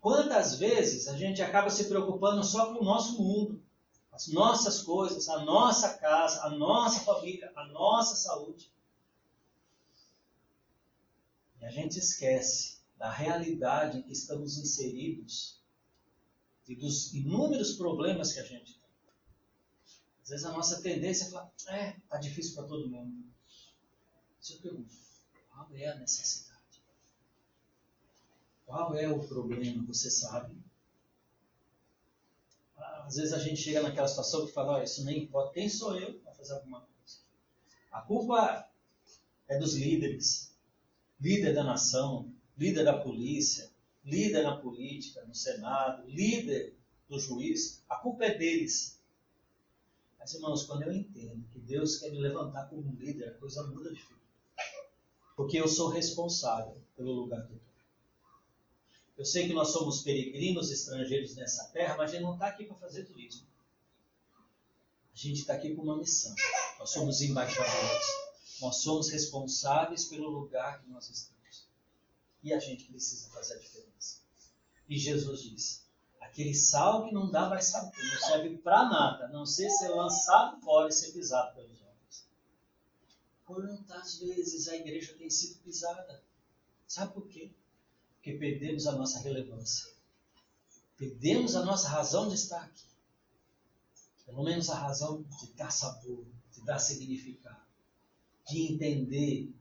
[0.00, 3.62] Quantas vezes a gente acaba se preocupando só com o nosso mundo,
[4.10, 8.68] as nossas coisas, a nossa casa, a nossa família, a nossa saúde.
[11.60, 15.62] E a gente esquece da realidade em que estamos inseridos
[16.66, 18.81] e dos inúmeros problemas que a gente tem.
[20.22, 23.24] Às vezes a nossa tendência é falar, é, tá difícil para todo mundo.
[24.40, 24.94] Se eu pergunto,
[25.50, 26.52] qual é a necessidade?
[28.64, 29.84] Qual é o problema?
[29.86, 30.56] Você sabe?
[32.76, 35.98] Às vezes a gente chega naquela situação que fala, oh, isso nem importa, quem sou
[35.98, 37.18] eu para fazer alguma coisa?
[37.90, 38.68] A culpa
[39.48, 40.56] é dos líderes,
[41.20, 43.70] líder da nação, líder da polícia,
[44.04, 46.74] líder na política, no Senado, líder
[47.08, 47.82] do juiz.
[47.88, 49.01] A culpa é deles.
[50.22, 53.92] Mas, irmãos, quando eu entendo que Deus quer me levantar como líder, a coisa muda
[53.92, 54.20] de figura.
[55.34, 57.72] Porque eu sou responsável pelo lugar que eu estou.
[59.18, 62.64] Eu sei que nós somos peregrinos, estrangeiros nessa terra, mas a gente não está aqui
[62.66, 63.44] para fazer turismo.
[65.12, 66.36] A gente está aqui com uma missão.
[66.78, 68.06] Nós somos embaixadores.
[68.60, 71.66] Nós somos responsáveis pelo lugar que nós estamos.
[72.44, 74.20] E a gente precisa fazer a diferença.
[74.88, 75.81] E Jesus disse:
[76.32, 79.90] Aquele sal que não dá mais sabor, não serve para nada, a não ser ser
[79.90, 82.26] lançado fora e ser pisado pelos homens.
[83.44, 86.24] Quantas vezes a igreja tem sido pisada?
[86.88, 87.50] Sabe por quê?
[88.14, 89.92] Porque perdemos a nossa relevância.
[90.96, 92.86] Perdemos a nossa razão de estar aqui.
[94.24, 97.60] Pelo menos a razão de dar sabor, de dar significado,
[98.48, 99.52] de entender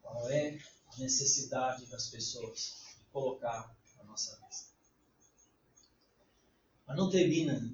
[0.00, 0.56] qual é
[0.86, 4.71] a necessidade das pessoas de colocar a nossa vista.
[6.92, 7.72] Mas não termina.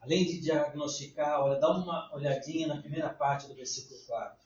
[0.00, 4.40] Além de diagnosticar, olha, dá uma olhadinha na primeira parte do versículo 4.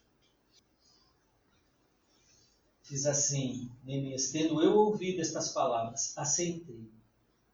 [2.83, 6.90] Diz assim, Neemias, tendo eu ouvido estas palavras, assentei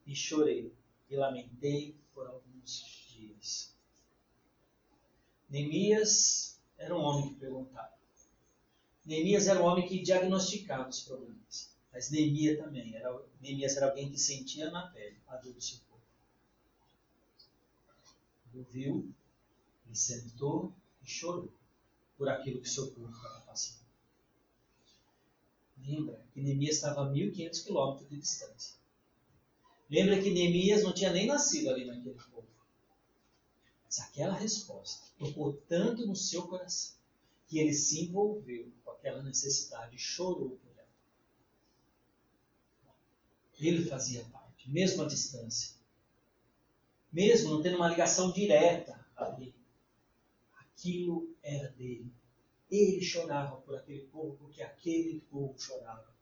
[0.06, 0.72] e chorei
[1.10, 3.74] e lamentei por alguns dias.
[5.50, 7.92] Neemias era um homem que perguntava.
[9.04, 11.70] Neemias era um homem que diagnosticava os problemas.
[11.92, 15.78] Mas Neemias também era, Neemias era alguém que sentia na pele a dor do seu
[18.54, 19.12] ouviu,
[19.86, 21.52] ele sentou e chorou
[22.16, 23.80] por aquilo que seu povo estava passando.
[25.78, 28.74] Lembra que Neemias estava a 1.500 quilômetros de distância.
[29.90, 32.46] Lembra que Neemias não tinha nem nascido ali naquele povo.
[33.84, 36.94] Mas aquela resposta tocou tanto no seu coração
[37.48, 40.88] que ele se envolveu com aquela necessidade e chorou por ela.
[43.58, 45.79] Ele fazia parte, mesmo à distância.
[47.12, 49.54] Mesmo não tendo uma ligação direta ali.
[50.58, 52.12] Aquilo era dele.
[52.70, 56.14] Ele chorava por aquele povo, porque aquele povo chorava.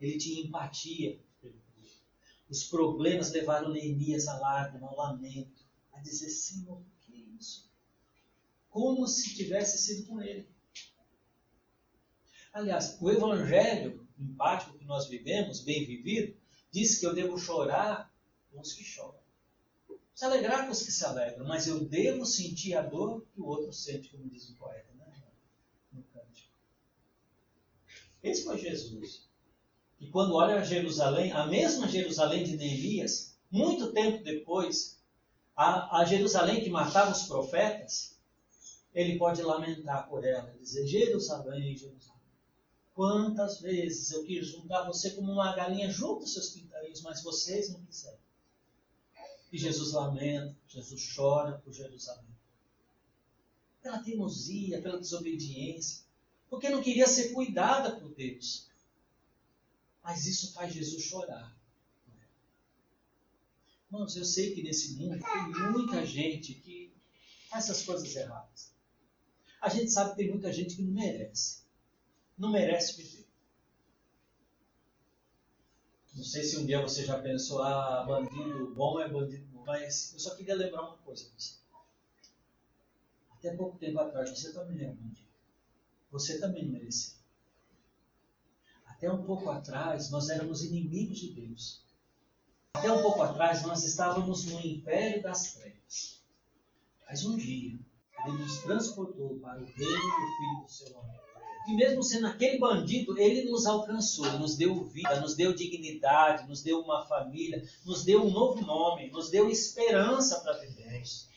[0.00, 1.90] Ele tinha empatia pelo povo.
[2.48, 7.68] Os problemas levaram Neemias a lágrima, ao lamento, a dizer: Senhor, o que é isso?
[8.70, 10.48] Como se tivesse sido com ele.
[12.52, 16.36] Aliás, o evangelho empático que nós vivemos, bem vivido,
[16.70, 18.10] diz que eu devo chorar
[18.50, 19.25] com os que choram.
[20.16, 23.44] Se alegrar com os que se alegram, mas eu devo sentir a dor que o
[23.44, 24.86] outro sente, como diz o poeta.
[28.22, 29.28] Esse foi Jesus.
[30.00, 34.98] E quando olha Jerusalém, a mesma Jerusalém de Neemias, muito tempo depois,
[35.54, 38.18] a, a Jerusalém que matava os profetas,
[38.94, 42.22] ele pode lamentar por ela, dizer: Jerusalém, Jerusalém,
[42.94, 47.70] quantas vezes eu quis juntar você como uma galinha junto aos seus pintarinhos, mas vocês
[47.70, 48.25] não quiseram.
[49.56, 52.28] E Jesus lamenta, Jesus chora por Jerusalém.
[53.82, 56.04] Pela teimosia, pela desobediência,
[56.50, 58.68] porque não queria ser cuidada por Deus.
[60.02, 61.56] Mas isso faz Jesus chorar.
[63.86, 66.92] Irmãos, eu sei que nesse mundo tem muita gente que
[67.48, 68.74] faz essas coisas erradas.
[69.58, 71.62] A gente sabe que tem muita gente que não merece.
[72.36, 73.25] Não merece viver.
[76.16, 80.12] Não sei se um dia você já pensou, ah, bandido bom é bandido bom, mas
[80.14, 81.30] eu só queria lembrar uma coisa.
[83.32, 85.26] Até pouco tempo atrás você também era bandido
[86.16, 87.14] você também mereceu.
[88.86, 91.82] Até um pouco atrás, nós éramos inimigos de Deus.
[92.72, 96.22] Até um pouco atrás, nós estávamos no império das trevas.
[97.06, 97.78] Mas um dia,
[98.24, 101.25] Ele nos transportou para o reino do Filho do seu amor.
[101.66, 106.62] E mesmo sendo aquele bandido, Ele nos alcançou, nos deu vida, nos deu dignidade, nos
[106.62, 111.28] deu uma família, nos deu um novo nome, nos deu esperança para vivermos.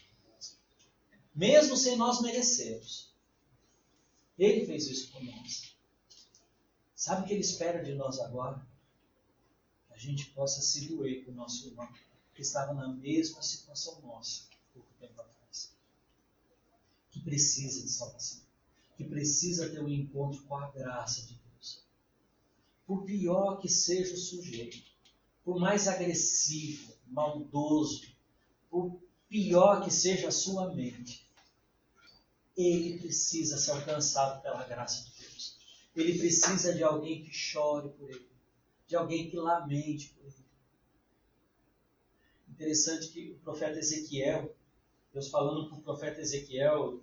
[1.33, 3.11] Mesmo sem nós merecermos.
[4.37, 5.75] Ele fez isso por nós.
[6.95, 8.63] Sabe o que ele espera de nós agora?
[9.87, 11.91] Que a gente possa se doer com o nosso irmão,
[12.35, 15.73] que estava na mesma situação nossa, pouco tempo atrás.
[17.09, 18.48] Que precisa de salvação.
[18.99, 21.85] Que precisa ter um encontro com a graça de Deus.
[22.85, 24.77] Por pior que seja o sujeito,
[25.41, 28.11] por mais agressivo, maldoso,
[28.69, 31.25] por pior que seja a sua mente,
[32.57, 35.57] ele precisa ser alcançado pela graça de Deus.
[35.95, 38.29] Ele precisa de alguém que chore por ele,
[38.85, 40.45] de alguém que lamente por ele.
[42.49, 44.53] Interessante que o profeta Ezequiel,
[45.13, 47.01] Deus falando com o profeta Ezequiel,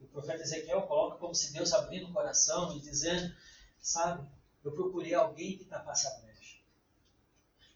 [0.00, 3.34] o profeta Ezequiel coloca como se Deus abrindo o coração e dizendo:
[3.80, 4.28] Sabe,
[4.64, 6.58] eu procurei alguém que tapasse a brecha.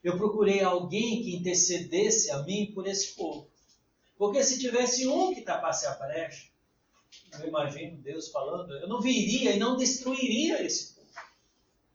[0.03, 3.51] Eu procurei alguém que intercedesse a mim por esse povo.
[4.17, 6.51] Porque se tivesse um que tapasse a brecha,
[7.41, 11.09] eu imagino Deus falando, eu não viria e não destruiria esse povo.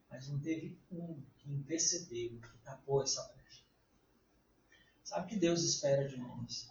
[0.10, 3.62] Mas não teve um que intercedeu, que tapou essa brecha.
[5.04, 6.68] Sabe o que Deus espera de nós?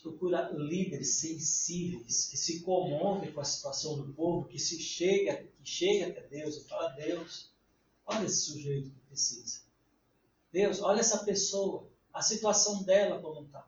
[0.00, 5.68] Procura líderes sensíveis, que se comovem com a situação do povo, que se chega, que
[5.68, 7.52] chega até Deus e fala, Deus,
[8.06, 9.62] olha esse sujeito que precisa.
[10.52, 13.66] Deus, olha essa pessoa, a situação dela como está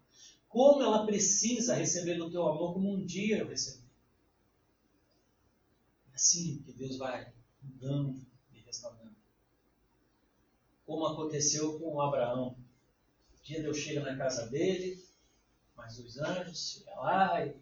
[0.57, 3.85] como ela precisa receber do teu amor como um dia eu recebi.
[6.11, 9.15] É assim que Deus vai mudando e restaurando.
[10.87, 12.57] Como aconteceu com Abraão.
[13.35, 15.05] Um dia Deus chega na casa dele,
[15.77, 17.55] mais os anjos chegam lá e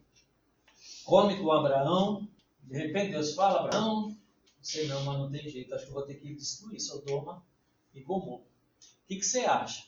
[1.04, 2.28] come com Abraão.
[2.62, 4.16] De repente Deus fala, Abraão, não
[4.62, 7.44] sei não, mas não tem jeito, acho que vou ter que destruir Sodoma
[7.94, 8.42] e Gomorra.
[8.42, 9.84] O que, que você acha?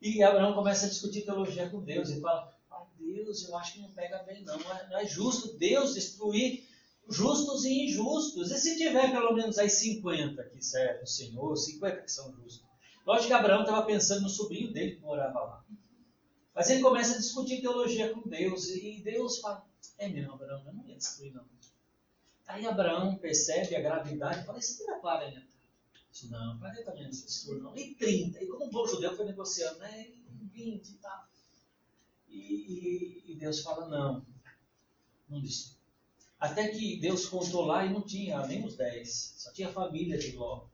[0.00, 3.80] E Abraão começa a discutir teologia com Deus e fala: ah, Deus, eu acho que
[3.80, 4.58] não pega bem, não.
[4.58, 6.68] Não é justo Deus destruir
[7.08, 8.50] justos e injustos.
[8.50, 12.64] E se tiver pelo menos aí 50 que servem o Senhor, 50 que são justos?
[13.06, 15.64] Lógico que Abraão estava pensando no sobrinho dele que morava lá.
[16.54, 18.68] Mas ele começa a discutir teologia com Deus.
[18.68, 19.66] E Deus fala:
[19.98, 21.44] É mesmo, Abraão, eu não ia destruir, não.
[22.46, 25.42] Aí Abraão percebe a gravidade e fala: Isso tira claro ainda.
[26.14, 27.76] Disse, não, 40 menos esse não.
[27.76, 28.44] E 30.
[28.44, 30.06] E como um bom judeu foi negociando, né?
[30.06, 31.28] E 20 e tal.
[32.28, 34.24] E, e, Deus fala, não,
[35.28, 35.76] não disse.
[36.38, 39.34] Até que Deus contou lá e não tinha nem os 10.
[39.38, 40.68] Só tinha a família de Ló.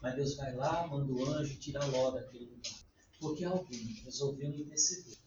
[0.00, 2.72] Mas Deus vai lá, manda o anjo tirar Ló daquele lugar.
[3.20, 5.18] Porque alguém resolveu interceder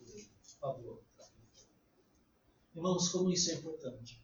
[0.60, 1.02] favor,
[2.80, 4.22] Irmãos, como isso é importante.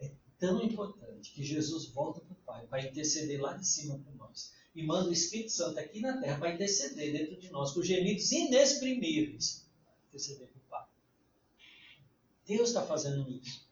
[0.00, 4.12] É tão importante que Jesus volta para o Pai para interceder lá de cima por
[4.16, 4.52] nós.
[4.74, 8.32] E manda o Espírito Santo aqui na terra para interceder dentro de nós, com gemidos
[8.32, 9.64] inexprimíveis.
[10.08, 10.86] Interceder para o Pai.
[12.44, 13.68] Deus está fazendo isso.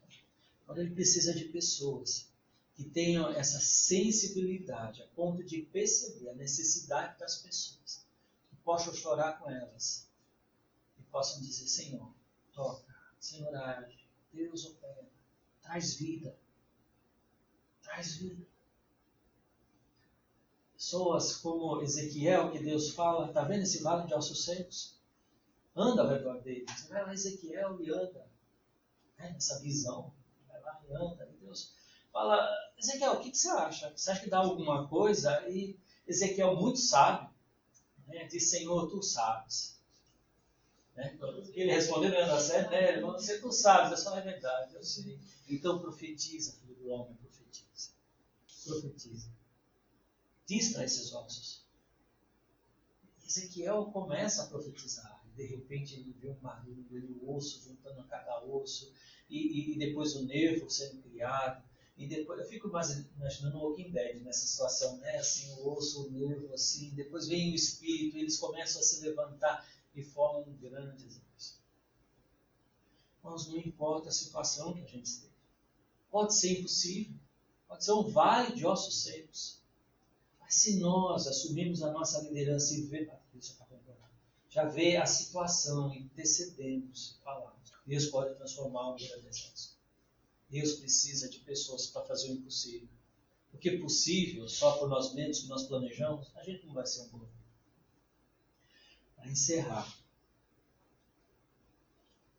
[0.63, 2.29] Agora ele precisa de pessoas
[2.73, 8.05] que tenham essa sensibilidade a ponto de perceber a necessidade das pessoas,
[8.49, 10.06] que possam chorar com elas
[11.11, 12.13] possam dizer: Senhor,
[12.53, 15.09] toca, Senhor, age, Deus opera,
[15.61, 16.37] traz vida,
[17.81, 18.45] traz vida.
[20.73, 24.97] Pessoas como Ezequiel, que Deus fala, está vendo esse vale de ossos secos?
[25.75, 26.65] Anda ao redor dele.
[26.89, 28.27] Vai lá, Ezequiel, e anda.
[29.17, 29.33] Né?
[29.35, 30.13] Essa visão.
[30.47, 31.27] Vai lá e anda.
[31.31, 31.75] E Deus
[32.11, 32.47] fala,
[32.77, 33.91] Ezequiel, o que, que, você acha?
[33.95, 35.49] Você acha que dá alguma coisa?
[35.49, 37.29] E Ezequiel, muito sábio,
[38.07, 39.76] né, diz, Senhor, tu sabes.
[40.97, 41.15] Né?
[41.53, 42.89] Ele respondeu, não é certo, né?
[42.89, 45.19] Ele falou, você tu sabes, é só a verdade, eu sei.
[45.47, 47.91] Então profetiza, filho do homem, profetiza.
[48.65, 49.29] Profetiza.
[50.47, 51.65] Diz para esses ossos.
[53.23, 55.23] Ezequiel começa a profetizar.
[55.35, 58.91] De repente ele vê um barulho, ele o osso juntando a cada osso,
[59.29, 61.61] e, e depois o nervo sendo criado
[61.97, 65.17] e depois eu fico imaginando o Walking Dead nessa situação, né?
[65.17, 69.67] Assim, o osso, o nervo, assim, depois vem o espírito, eles começam a se levantar
[69.97, 71.59] e formam um grande exército.
[73.23, 75.33] Mas não importa a situação que a gente esteja.
[76.11, 77.15] Pode ser impossível,
[77.67, 79.59] pode ser um vale de ossos secos.
[80.39, 83.11] Mas se nós assumirmos a nossa liderança e ver,
[84.49, 89.75] já vê a situação, intercedemos, falamos, Deus pode transformar um grande exército.
[90.49, 92.87] Deus precisa de pessoas para fazer o impossível.
[93.51, 97.09] Porque possível, só por nós mesmos que nós planejamos, a gente não vai ser um
[97.09, 97.36] bom.
[99.17, 99.97] Para encerrar,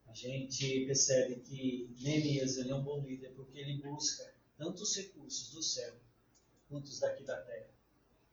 [0.07, 4.97] a gente percebe que Neemias ele é um bom líder porque ele busca tanto os
[4.97, 5.95] recursos do céu
[6.68, 7.68] quanto os daqui da terra.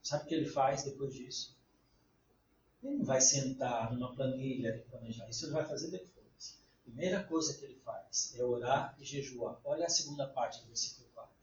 [0.02, 1.56] Sabe o que ele faz depois disso?
[2.84, 5.28] Ele não vai sentar numa planilha e planejar.
[5.30, 6.60] Isso ele vai fazer depois.
[6.84, 9.60] Primeira coisa que ele faz é orar e jejuar.
[9.66, 11.34] Olha a segunda parte do versículo 4.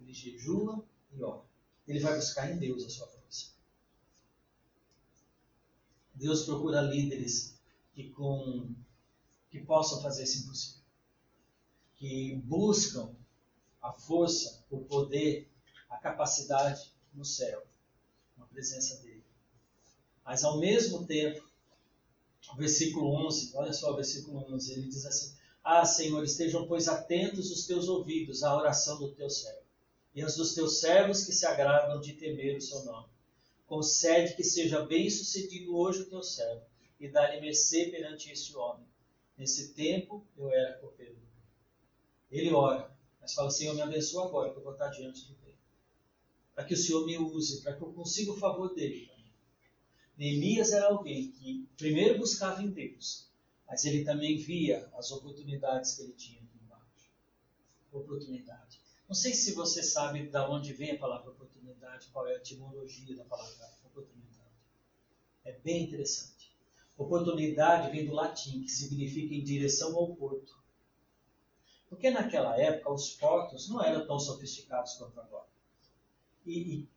[0.00, 1.42] Ele jejua e ora.
[1.86, 3.52] Ele vai buscar em Deus a sua força.
[6.22, 7.58] Deus procura líderes
[7.92, 8.72] que, com,
[9.50, 10.80] que possam fazer isso impossível.
[11.96, 13.12] Que buscam
[13.82, 15.50] a força, o poder,
[15.90, 17.66] a capacidade no céu,
[18.38, 19.24] na presença dele.
[20.24, 21.44] Mas ao mesmo tempo,
[22.56, 27.50] versículo 11, olha só o versículo 11, ele diz assim: Ah, Senhor, estejam, pois, atentos
[27.50, 29.66] os teus ouvidos à oração do teu servo,
[30.14, 33.11] e aos dos teus servos que se agradam de temer o seu nome.
[33.72, 36.66] Concede que seja bem sucedido hoje o teu servo,
[37.00, 38.86] e dá-lhe mercê perante este homem.
[39.34, 41.16] Nesse tempo eu era copeiro.
[42.30, 45.56] Ele ora, mas fala: Senhor, me abençoa agora, que eu vou estar diante de Deus.
[46.54, 49.10] Para que o Senhor me use, para que eu consiga o favor dele
[50.18, 53.30] Neemias era alguém que primeiro buscava em Deus,
[53.66, 57.10] mas ele também via as oportunidades que ele tinha aqui embaixo.
[57.90, 58.81] Oportunidade.
[59.12, 63.14] Não sei se você sabe de onde vem a palavra oportunidade, qual é a etimologia
[63.14, 64.54] da palavra oportunidade.
[65.44, 66.50] É bem interessante.
[66.96, 70.58] Oportunidade vem do latim, que significa em direção ao porto.
[71.90, 75.48] Porque naquela época os portos não eram tão sofisticados quanto agora.
[76.46, 76.88] E, e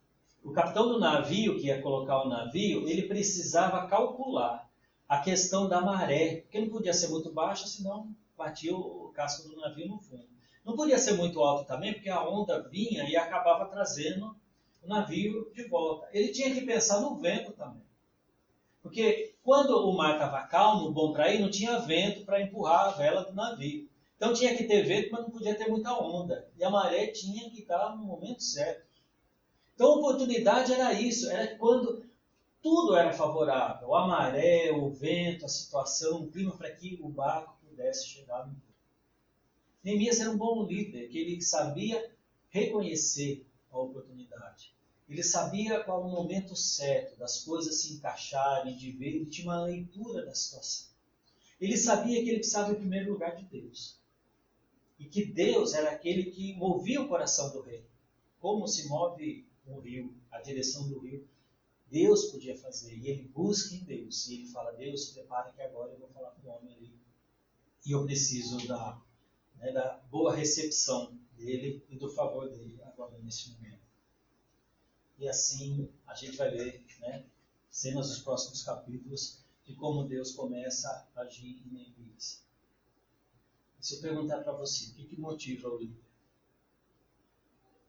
[0.42, 4.72] o capitão do navio, que ia colocar o navio, ele precisava calcular
[5.06, 9.58] a questão da maré, porque não podia ser muito baixa, senão batia o casco do
[9.58, 10.35] navio no fundo.
[10.66, 14.36] Não podia ser muito alto também, porque a onda vinha e acabava trazendo
[14.82, 16.08] o navio de volta.
[16.12, 17.84] Ele tinha que pensar no vento também.
[18.82, 22.92] Porque quando o mar estava calmo, bom para ir, não tinha vento para empurrar a
[22.92, 23.88] vela do navio.
[24.16, 26.48] Então tinha que ter vento, mas não podia ter muita onda.
[26.58, 28.86] E a maré tinha que estar no momento certo.
[29.76, 32.06] Então, a oportunidade era isso, era quando
[32.62, 37.58] tudo era favorável, a maré, o vento, a situação, o clima para que o barco
[37.68, 38.56] pudesse chegar no.
[39.86, 42.12] Neemias era um bom líder, que ele sabia
[42.50, 44.74] reconhecer a oportunidade.
[45.08, 49.64] Ele sabia qual o momento certo das coisas se encaixarem, de ver, ele tinha uma
[49.64, 50.88] leitura da situação.
[51.62, 54.00] Ele sabia que ele precisava em primeiro lugar de Deus.
[54.98, 57.86] E que Deus era aquele que movia o coração do rei.
[58.40, 61.28] Como se move o rio, a direção do rio,
[61.92, 62.98] Deus podia fazer.
[62.98, 64.28] E ele busca em Deus.
[64.28, 66.92] E ele fala: Deus, prepara que agora eu vou falar com o homem ali.
[67.86, 69.00] E eu preciso da,
[69.58, 73.86] né, da boa recepção dele e do favor dele agora nesse momento.
[75.18, 77.26] E assim a gente vai ver né,
[77.70, 82.44] cenas dos próximos capítulos de como Deus começa a agir em Neemias.
[83.80, 86.04] Se eu perguntar para você, o que, que motiva o líder?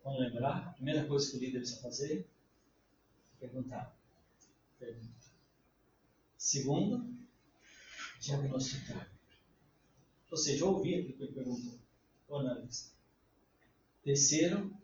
[0.05, 0.69] Vamos lembrar?
[0.69, 2.29] A primeira coisa que o líder precisa fazer?
[3.41, 3.97] Perguntar.
[4.79, 5.33] Perguntar.
[6.37, 7.17] Segundo,
[8.21, 9.16] diagnosticar.
[10.31, 11.79] Ou seja, ouvir aquilo que ele perguntou.
[12.29, 12.93] O analista.
[14.03, 14.77] Terceiro,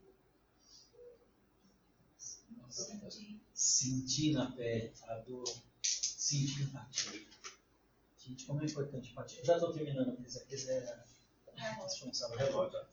[3.52, 5.44] sentir na pele a dor,
[5.82, 7.20] sentir empatia.
[8.18, 9.40] Gente, como é importante empatia.
[9.40, 11.04] Eu já estou terminando aqui, se quiser
[11.54, 12.86] responsável relógio.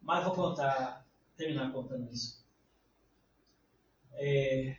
[0.00, 1.06] Mas vou contar,
[1.36, 2.44] terminar contando isso.
[4.12, 4.76] É,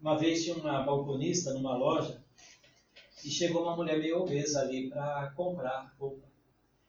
[0.00, 2.21] uma vez tinha uma balconista numa loja
[3.24, 6.26] e chegou uma mulher meio obesa ali para comprar roupa.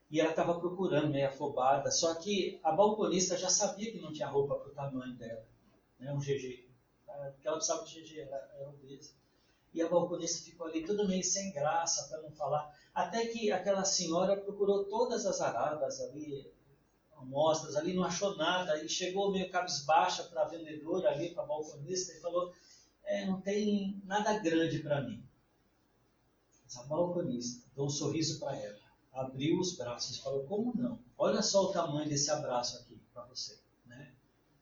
[0.09, 4.27] E ela estava procurando, meio afobada, só que a balconista já sabia que não tinha
[4.27, 5.45] roupa para o tamanho dela,
[5.99, 6.67] né, um GG.
[7.31, 9.11] Porque ela precisava de GG, ela era obesa.
[9.73, 12.71] E a balconista ficou ali tudo meio sem graça, para não falar.
[12.93, 16.51] Até que aquela senhora procurou todas as aradas ali,
[17.17, 18.84] amostras ali, não achou nada.
[18.84, 22.53] E chegou meio cabisbaixa para a vendedora ali, para a balconista, e falou:
[23.03, 25.23] é, Não tem nada grande para mim.
[26.78, 28.80] A balconista deu um sorriso para ela,
[29.11, 30.99] abriu os braços e falou: Como não?
[31.17, 33.59] Olha só o tamanho desse abraço aqui para você.
[33.86, 34.13] Né?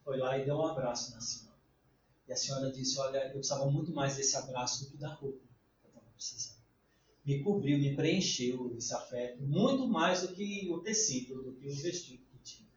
[0.04, 1.58] Foi lá e deu um abraço na senhora.
[2.28, 5.40] E a senhora disse: Olha, eu precisava muito mais desse abraço do que da roupa
[5.82, 6.62] que eu estava precisando.
[7.24, 11.76] Me cobriu, me preencheu esse afeto, muito mais do que o tecido, do que o
[11.76, 12.70] vestido que tinha.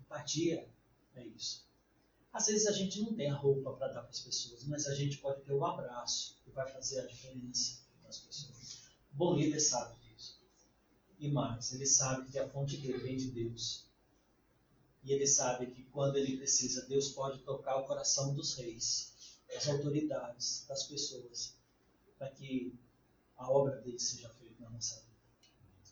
[0.00, 0.68] Empatia
[1.14, 1.67] é isso.
[2.38, 4.94] Às vezes a gente não tem a roupa para dar para as pessoas, mas a
[4.94, 8.84] gente pode ter o um abraço que vai fazer a diferença para as pessoas.
[9.12, 10.40] O bom líder sabe disso.
[11.18, 13.88] E mais, ele sabe que a fonte dele vem de Deus.
[15.02, 19.66] E ele sabe que quando ele precisa, Deus pode tocar o coração dos reis, das
[19.66, 21.56] autoridades, das pessoas,
[22.16, 22.72] para que
[23.36, 25.07] a obra dele seja feita na nossa vida.